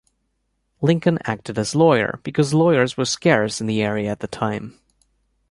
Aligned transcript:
Lincoln 0.81 1.19
acted 1.25 1.59
as 1.59 1.75
lawyer 1.75 2.19
because 2.23 2.55
lawyers 2.55 2.97
were 2.97 3.05
scarce 3.05 3.61
in 3.61 3.67
the 3.67 3.83
area 3.83 4.09
at 4.09 4.19
the 4.19 4.27
time. 4.27 4.79